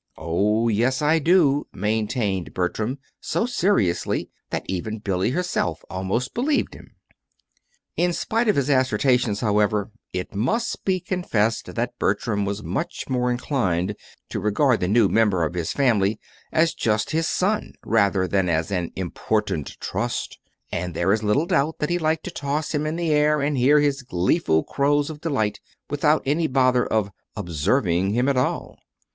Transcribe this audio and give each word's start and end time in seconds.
"Oh, 0.17 0.67
yes, 0.67 1.03
I 1.03 1.19
do," 1.19 1.67
maintained 1.71 2.55
Bertram 2.55 2.97
so 3.19 3.45
seriously 3.45 4.31
that 4.49 4.65
even 4.67 4.97
Billy 4.97 5.29
herself 5.29 5.85
almost 5.91 6.33
believed 6.33 6.73
him. 6.73 6.95
In 7.95 8.11
spite 8.11 8.47
of 8.47 8.55
his 8.55 8.67
assertions, 8.67 9.41
however, 9.41 9.91
it 10.11 10.33
must 10.33 10.83
be 10.85 10.99
confessed 10.99 11.75
that 11.75 11.99
Bertram 11.99 12.45
was 12.45 12.63
much 12.63 13.07
more 13.09 13.29
inclined 13.29 13.95
to 14.29 14.39
regard 14.39 14.79
the 14.79 14.87
new 14.87 15.07
member 15.07 15.43
of 15.45 15.53
his 15.53 15.71
family 15.71 16.19
as 16.51 16.73
just 16.73 17.11
his 17.11 17.27
son 17.29 17.73
rather 17.85 18.27
than 18.27 18.49
as 18.49 18.71
an 18.71 18.91
Important 18.95 19.79
Trust; 19.79 20.39
and 20.71 20.95
there 20.95 21.13
is 21.13 21.21
little 21.21 21.45
doubt 21.45 21.77
that 21.77 21.91
he 21.91 21.99
liked 21.99 22.23
to 22.23 22.31
toss 22.31 22.73
him 22.73 22.87
in 22.87 22.95
the 22.95 23.11
air 23.11 23.39
and 23.39 23.55
hear 23.55 23.79
his 23.79 24.01
gleeful 24.01 24.63
crows 24.63 25.11
of 25.11 25.21
delight, 25.21 25.59
without 25.91 26.23
any 26.25 26.47
bother 26.47 26.87
of 26.87 27.11
Observing 27.37 28.13
him 28.15 28.27
at 28.27 28.35
all. 28.35 28.79